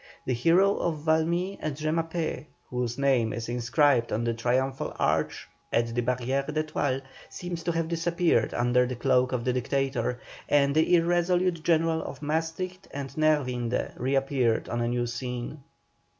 The 0.25 0.33
hero 0.33 0.77
of 0.77 1.03
Valmy 1.05 1.59
and 1.61 1.77
Jemappes, 1.77 2.47
whose 2.71 2.97
name 2.97 3.31
is 3.33 3.47
inscribed 3.47 4.11
on 4.11 4.23
the 4.23 4.33
Triumphal 4.33 4.95
Arch 4.97 5.47
at 5.71 5.93
the 5.93 6.01
Barrière 6.01 6.51
d'Etoile, 6.51 7.01
seems 7.29 7.61
to 7.61 7.71
have 7.73 7.87
disappeared 7.87 8.51
under 8.55 8.87
the 8.87 8.95
cloak 8.95 9.31
of 9.31 9.43
the 9.43 9.53
Dictator, 9.53 10.19
and 10.49 10.73
the 10.73 10.95
irresolute 10.95 11.61
General 11.63 12.01
of 12.01 12.21
Maestrich 12.21 12.79
and 12.89 13.15
Nerwinde 13.15 13.93
reappeared 13.95 14.67
on 14.69 14.81
a 14.81 14.87
new 14.87 15.05
scene. 15.05 15.59